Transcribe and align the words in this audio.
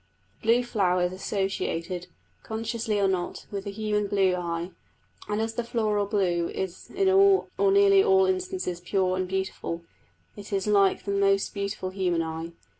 The 0.39 0.47
blue 0.47 0.63
flower 0.63 1.03
is 1.03 1.13
associated, 1.13 2.07
consciously 2.41 2.99
or 2.99 3.07
not, 3.07 3.45
with 3.51 3.65
the 3.65 3.69
human 3.69 4.07
blue 4.07 4.33
eye; 4.33 4.71
and 5.29 5.39
as 5.39 5.53
the 5.53 5.63
floral 5.63 6.07
blue 6.07 6.49
is 6.49 6.89
in 6.89 7.07
all 7.07 7.49
or 7.59 7.71
nearly 7.71 8.03
all 8.03 8.25
instances 8.25 8.79
pure 8.79 9.15
and 9.15 9.27
beautiful, 9.27 9.85
it 10.35 10.51
is 10.51 10.65
like 10.65 11.05
the 11.05 11.11
most 11.11 11.53
beautiful 11.53 11.91
human 11.91 12.23
eye. 12.23 12.51